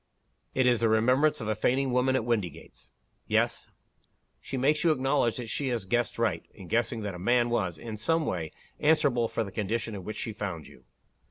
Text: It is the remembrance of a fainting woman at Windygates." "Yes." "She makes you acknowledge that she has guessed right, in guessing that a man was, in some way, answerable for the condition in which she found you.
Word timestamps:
It 0.55 0.65
is 0.65 0.79
the 0.79 0.89
remembrance 0.89 1.41
of 1.41 1.47
a 1.47 1.53
fainting 1.53 1.91
woman 1.91 2.15
at 2.15 2.25
Windygates." 2.25 2.91
"Yes." 3.27 3.69
"She 4.39 4.57
makes 4.57 4.83
you 4.83 4.89
acknowledge 4.91 5.37
that 5.37 5.45
she 5.47 5.67
has 5.67 5.85
guessed 5.85 6.17
right, 6.17 6.43
in 6.55 6.67
guessing 6.69 7.01
that 7.03 7.13
a 7.13 7.19
man 7.19 7.51
was, 7.51 7.77
in 7.77 7.97
some 7.97 8.25
way, 8.25 8.51
answerable 8.79 9.27
for 9.27 9.43
the 9.43 9.51
condition 9.51 9.93
in 9.93 10.03
which 10.03 10.17
she 10.17 10.33
found 10.33 10.67
you. 10.67 10.85